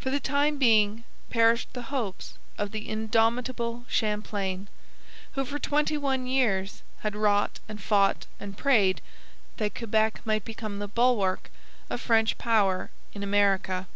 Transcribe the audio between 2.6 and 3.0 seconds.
the